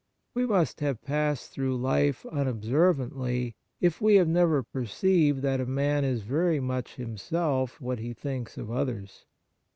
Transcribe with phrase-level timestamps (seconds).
[0.33, 6.03] We must have passed through life unobservantly if we have never perceived that a man
[6.03, 9.27] is very much himself what he thinks of others.